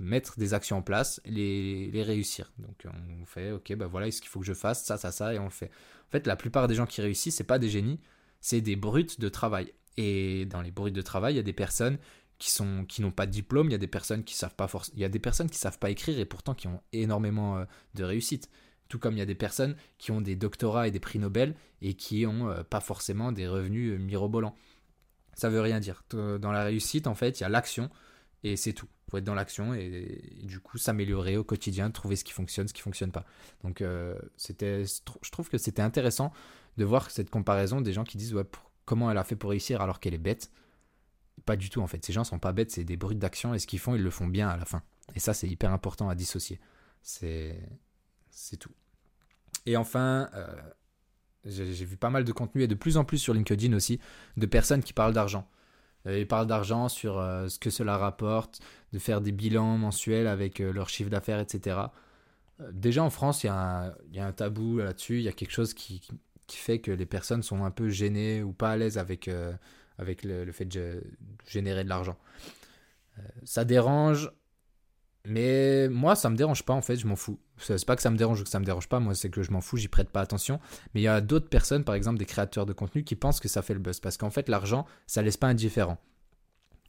[0.00, 2.50] mettre des actions en place, les, les réussir.
[2.58, 2.86] Donc
[3.20, 5.38] on fait, ok, ben voilà, est-ce qu'il faut que je fasse ça, ça, ça, et
[5.38, 5.70] on le fait.
[6.08, 8.00] En fait, la plupart des gens qui réussissent, c'est pas des génies,
[8.40, 9.72] c'est des brutes de travail.
[9.96, 11.98] Et dans les brutes de travail, il y a des personnes
[12.38, 14.66] qui sont qui n'ont pas de diplôme, il y a des personnes qui savent pas
[14.94, 17.64] il y a des personnes qui savent pas écrire et pourtant qui ont énormément euh,
[17.94, 18.48] de réussite.
[18.88, 21.54] Tout comme il y a des personnes qui ont des doctorats et des prix Nobel
[21.82, 24.56] et qui ont euh, pas forcément des revenus euh, mirobolants.
[25.34, 26.02] Ça veut rien dire.
[26.10, 27.88] Dans la réussite, en fait, il y a l'action
[28.42, 28.88] et c'est tout.
[29.06, 32.68] Il faut être dans l'action et, du coup s'améliorer au quotidien, trouver ce qui fonctionne,
[32.68, 33.24] ce qui fonctionne pas.
[33.64, 33.82] Donc
[34.36, 36.32] c'était, je trouve que c'était intéressant
[36.76, 38.34] de voir cette comparaison des gens qui disent
[38.84, 40.50] comment elle a fait pour réussir alors qu'elle est bête.
[41.44, 42.04] Pas du tout en fait.
[42.04, 44.10] Ces gens sont pas bêtes, c'est des brutes d'action et ce qu'ils font, ils le
[44.10, 44.82] font bien à la fin.
[45.14, 46.60] Et ça, c'est hyper important à dissocier.
[47.02, 47.58] C'est
[48.30, 48.72] c'est tout.
[49.66, 50.46] Et enfin, euh,
[51.44, 54.00] j'ai vu pas mal de contenu et de plus en plus sur LinkedIn aussi
[54.36, 55.48] de personnes qui parlent d'argent.
[56.06, 58.60] Euh, ils parlent d'argent sur euh, ce que cela rapporte,
[58.92, 61.78] de faire des bilans mensuels avec leur chiffre d'affaires, etc.
[62.72, 66.02] Déjà en France, il y, a un tabou là-dessus, il y a quelque chose qui,
[66.48, 69.30] fait que les personnes sont un peu gênées ou pas à l'aise avec
[70.00, 71.02] avec le, fait de
[71.46, 72.16] générer de l'argent.
[73.18, 74.32] Euh, ça dérange,
[75.26, 77.38] mais moi, ça me dérange pas en fait, je m'en fous.
[77.58, 79.42] C'est pas que ça me dérange ou que ça me dérange pas, moi c'est que
[79.42, 80.60] je m'en fous, j'y prête pas attention.
[80.94, 83.48] Mais il y a d'autres personnes, par exemple des créateurs de contenu, qui pensent que
[83.48, 84.00] ça fait le buzz.
[84.00, 85.98] Parce qu'en fait, l'argent, ça laisse pas indifférent.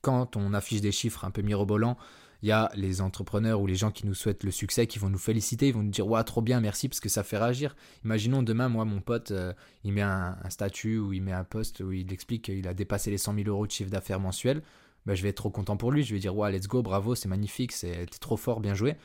[0.02, 1.98] Quand on affiche des chiffres un peu mirobolants,
[2.42, 5.10] il y a les entrepreneurs ou les gens qui nous souhaitent le succès, qui vont
[5.10, 7.76] nous féliciter, ils vont nous dire ouais trop bien, merci parce que ça fait réagir.
[8.04, 11.82] Imaginons demain, moi mon pote, euh, il met un, statut ou il met un post
[11.82, 14.64] où il explique qu'il a dépassé les 100 000 euros de chiffre d'affaires mensuel.
[15.06, 16.04] Ben, je vais être trop content pour lui.
[16.04, 18.96] Je vais dire ouais let's go, bravo, c'est magnifique, c'est trop fort, bien joué.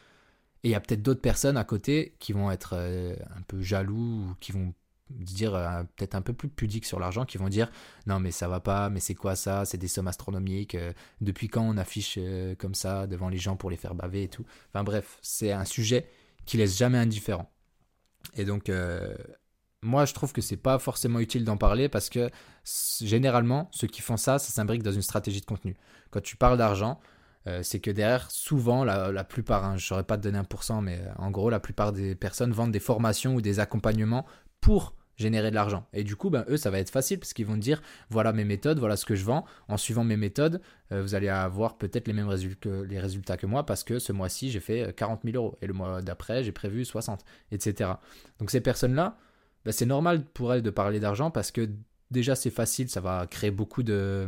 [0.66, 3.60] Et il y a peut-être d'autres personnes à côté qui vont être euh, un peu
[3.60, 4.74] jaloux ou qui vont
[5.10, 7.70] dire euh, peut-être un peu plus pudiques sur l'argent qui vont dire
[8.08, 9.64] non mais ça va pas mais c'est quoi ça?
[9.64, 12.18] C'est des sommes astronomiques euh, depuis quand on affiche
[12.58, 14.44] comme ça devant les gens pour les faire baver et tout?
[14.70, 16.08] Enfin bref c'est un sujet
[16.46, 17.48] qui laisse jamais indifférent
[18.34, 18.68] et donc
[19.86, 22.30] moi je trouve que c'est pas forcément utile d'en parler parce que
[23.00, 25.76] généralement ceux qui font ça ça s'imbrique dans une stratégie de contenu
[26.10, 27.00] quand tu parles d'argent
[27.62, 30.82] c'est que derrière, souvent, la, plupart, hein, je ne saurais pas te donner un pourcent,
[30.82, 34.26] mais en gros, la plupart des personnes vendent des formations ou des accompagnements
[34.60, 35.86] pour générer de l'argent.
[35.92, 38.44] Et du coup, ben, eux, ça va être facile parce qu'ils vont dire, voilà mes
[38.44, 39.44] méthodes, voilà ce que je vends.
[39.68, 40.60] En suivant mes méthodes,
[40.92, 44.12] euh, vous allez avoir peut-être les mêmes résultats que, résultats que moi parce que ce
[44.12, 45.58] mois-ci, j'ai fait 40 euh, 000 euros.
[45.62, 47.90] Et le mois d'après, j'ai prévu 60, etc.
[48.38, 49.16] Donc ces personnes-là,
[49.66, 51.68] ben, c'est normal pour elles de parler d'argent parce que
[52.10, 54.26] déjà c'est facile, ça va créer beaucoup de,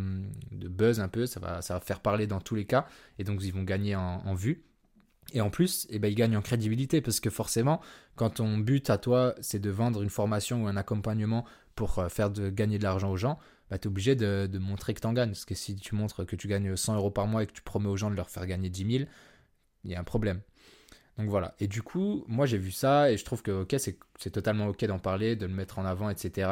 [0.50, 2.86] buzz un peu, ça va, ça va faire parler dans tous les cas.
[3.18, 4.64] Et donc ils vont gagner en, en vue.
[5.34, 7.80] Et en plus, eh ben, il gagne en crédibilité parce que forcément,
[8.16, 12.08] quand ton but à toi, c'est de vendre une formation ou un accompagnement pour euh,
[12.08, 13.38] faire de gagner de l'argent aux gens,
[13.70, 15.30] bah, tu es obligé de, montrer que tu en gagnes.
[15.30, 17.62] Parce que si tu montres que tu gagnes 100 euros par mois et que tu
[17.62, 19.10] promets aux gens de leur faire gagner 10 000,
[19.84, 20.40] il y a un problème.
[21.18, 21.54] Donc voilà.
[21.58, 23.66] Et du coup, moi j'ai vu ça et je trouve que
[24.18, 26.50] c'est totalement ok d'en parler, de le mettre en avant, etc.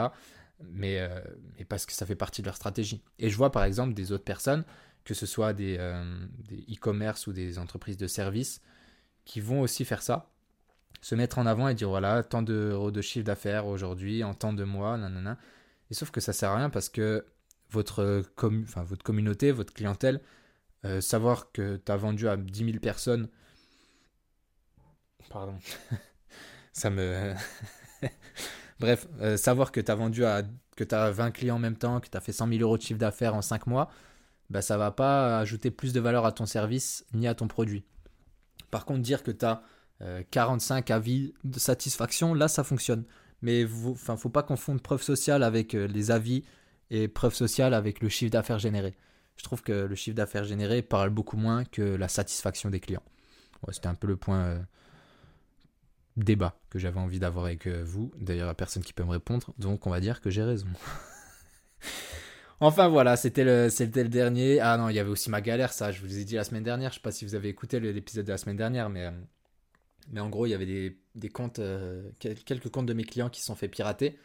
[0.70, 1.20] Mais, euh,
[1.58, 3.02] mais, parce que ça fait partie de leur stratégie.
[3.18, 4.64] Et je vois par exemple des autres personnes,
[5.04, 6.04] que ce soit des euh,
[6.70, 8.60] e-commerce ou des entreprises de services,
[9.24, 10.30] qui vont aussi faire ça
[11.02, 14.52] se mettre en avant et dire voilà, tant d'euros de chiffre d'affaires aujourd'hui, en tant
[14.52, 15.38] de mois, nanana.
[15.90, 17.24] Et sauf que ça sert à rien parce que
[17.70, 18.24] votre
[19.04, 20.20] communauté, votre clientèle,
[20.84, 23.28] euh, savoir que tu as vendu à 10 000 personnes.
[25.30, 25.58] Pardon.
[26.72, 27.34] ça me.
[28.80, 30.42] Bref, euh, savoir que tu as vendu à.
[30.76, 32.76] que tu as 20 clients en même temps, que tu as fait 100 000 euros
[32.76, 33.90] de chiffre d'affaires en 5 mois,
[34.50, 37.84] bah, ça va pas ajouter plus de valeur à ton service ni à ton produit.
[38.70, 39.62] Par contre, dire que tu as
[40.30, 43.04] 45 euh, avis de satisfaction, là ça fonctionne.
[43.42, 46.44] Mais il ne faut pas confondre preuve sociale avec euh, les avis
[46.90, 48.94] et preuve sociale avec le chiffre d'affaires généré.
[49.36, 53.02] Je trouve que le chiffre d'affaires généré parle beaucoup moins que la satisfaction des clients.
[53.70, 54.58] C'était un peu le point euh,
[56.16, 58.12] débat que j'avais envie d'avoir avec vous.
[58.18, 60.42] D'ailleurs, il n'y a personne qui peut me répondre, donc on va dire que j'ai
[60.42, 60.68] raison.
[62.58, 64.60] Enfin voilà, c'était le, le dernier.
[64.60, 66.62] Ah non, il y avait aussi ma galère, ça, je vous ai dit la semaine
[66.62, 66.90] dernière.
[66.90, 69.12] Je sais pas si vous avez écouté l'épisode de la semaine dernière, mais
[70.10, 73.28] mais en gros, il y avait des, des comptes, euh, quelques comptes de mes clients
[73.28, 74.18] qui se sont fait pirater.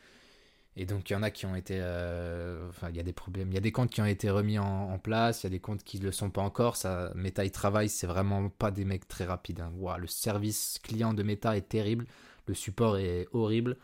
[0.78, 1.78] Et donc, il y en a qui ont été.
[1.80, 3.50] Euh, enfin, il y a des problèmes.
[3.50, 5.44] Il y a des comptes qui ont été remis en, place.
[5.44, 6.78] Il y a des comptes qui ne le sont pas encore.
[7.16, 7.90] Meta, ils travaillent.
[7.90, 9.60] C'est vraiment pas des mecs très rapides.
[9.60, 9.72] Hein.
[9.98, 12.06] le service client de Meta est terrible.
[12.48, 13.78] Le support est horrible.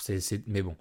[0.00, 0.76] c'est, Mais bon.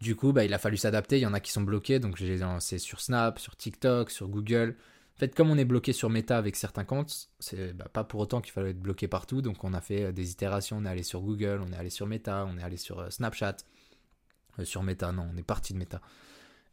[0.00, 1.18] Du coup, bah, il a fallu s'adapter.
[1.18, 1.98] Il y en a qui sont bloqués.
[1.98, 4.76] Donc, lancé sur Snap, sur TikTok, sur Google
[5.20, 8.40] fait, comme on est bloqué sur Meta avec certains comptes, c'est bah, pas pour autant
[8.40, 9.42] qu'il fallait être bloqué partout.
[9.42, 10.78] Donc, on a fait des itérations.
[10.78, 13.10] On est allé sur Google, on est allé sur Meta, on est allé sur euh,
[13.10, 13.58] Snapchat.
[14.60, 16.00] Euh, sur Meta, non, on est parti de Meta.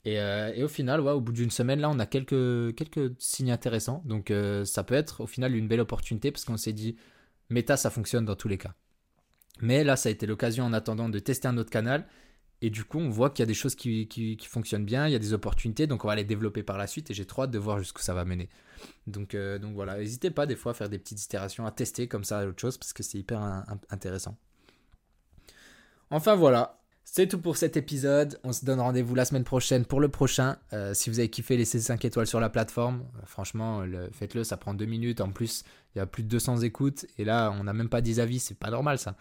[0.05, 4.01] Et, au final, ouais, au bout d'une semaine, là, on a quelques, quelques signes intéressants.
[4.05, 4.31] Donc,
[4.63, 6.95] ça peut être au final une belle opportunité parce qu'on s'est dit,
[7.49, 8.73] Meta, ça fonctionne dans tous les cas.
[9.59, 12.07] Mais là, ça a été l'occasion en attendant de tester un autre canal
[12.61, 15.13] et du coup, on voit qu'il y a des choses qui, qui, fonctionnent bien, il
[15.13, 17.43] y a des opportunités, donc on va les développer par la suite et j'ai trop
[17.43, 18.49] hâte de voir jusqu'où ça va mener.
[19.05, 22.07] Donc, euh, donc voilà, n'hésitez pas des fois à faire des petites itérations, à tester
[22.07, 24.37] comme ça autre chose parce que c'est hyper intéressant.
[26.09, 26.76] Enfin voilà,
[27.09, 28.37] c'est tout pour cet épisode.
[28.43, 30.57] On se donne rendez-vous la semaine prochaine pour le prochain.
[30.73, 33.05] Euh, si vous avez kiffé, laissez 5 étoiles sur la plateforme.
[33.15, 35.21] Euh, franchement, faites-le, ça prend 2 minutes.
[35.21, 35.63] En plus,
[35.95, 37.05] il y a plus de 200 écoutes.
[37.17, 38.39] Et là, on n'a même pas 10 avis.
[38.39, 39.15] C'est pas normal ça.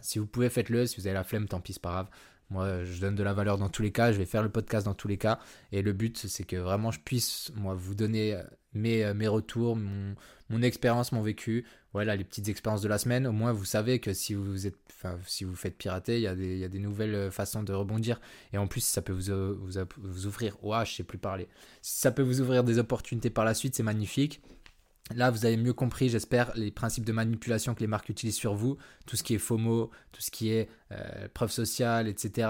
[0.00, 0.86] si vous pouvez, faites-le.
[0.86, 2.08] Si vous avez la flemme, tant pis, c'est pas grave.
[2.48, 4.10] Moi, je donne de la valeur dans tous les cas.
[4.10, 5.38] Je vais faire le podcast dans tous les cas.
[5.72, 8.42] Et le but, c'est que vraiment, je puisse, moi, vous donner euh,
[8.74, 13.26] mes, mes retours, mon, expérience, mon vécu voilà les petites expériences de la semaine.
[13.26, 16.26] Au moins, vous savez que si vous êtes, enfin, si vous faites pirater, il y,
[16.26, 18.20] a des, y a des nouvelles euh, façons de rebondir.
[18.52, 20.56] Et en plus, ça peut vous, euh, vous, vous ouvrir.
[20.84, 21.48] Je sais plus parler.
[21.82, 24.40] Ça peut vous ouvrir des opportunités par la suite, c'est magnifique.
[25.14, 28.54] Là, vous avez mieux compris, j'espère, les principes de manipulation que les marques utilisent sur
[28.54, 32.48] vous, tout ce qui est FOMO, tout ce qui est euh, preuve sociale, etc.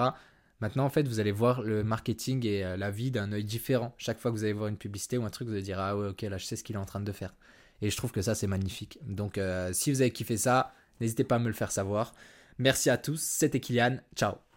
[0.62, 3.92] Maintenant, en fait, vous allez voir le marketing et la vie d'un œil différent.
[3.98, 5.96] Chaque fois que vous allez voir une publicité ou un truc, vous allez dire Ah
[5.96, 7.34] ouais, ok, là, je sais ce qu'il est en train de faire.
[7.80, 9.00] Et je trouve que ça, c'est magnifique.
[9.02, 12.14] Donc, euh, si vous avez kiffé ça, n'hésitez pas à me le faire savoir.
[12.58, 13.96] Merci à tous, c'était Kylian.
[14.14, 14.51] Ciao